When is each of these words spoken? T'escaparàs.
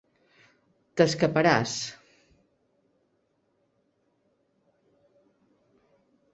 T'escaparàs. 1.01 1.75